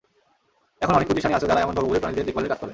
এখন 0.83 0.93
অনেক 0.97 1.07
প্রতিষ্ঠানই 1.09 1.35
আছে, 1.37 1.49
যারা 1.49 1.63
এমন 1.63 1.73
ভবঘুরে 1.77 2.01
প্রাণীদের 2.01 2.25
দেখভালের 2.27 2.49
কাজ 2.51 2.59
করে। 2.59 2.69